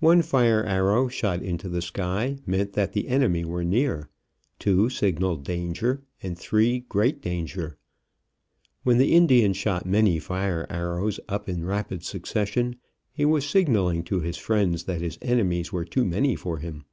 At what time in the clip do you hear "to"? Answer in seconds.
14.02-14.18